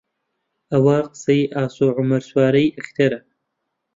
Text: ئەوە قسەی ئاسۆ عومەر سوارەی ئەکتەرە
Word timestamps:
ئەوە 0.71 0.97
قسەی 1.11 1.43
ئاسۆ 1.55 1.85
عومەر 1.97 2.23
سوارەی 2.29 2.73
ئەکتەرە 2.77 3.19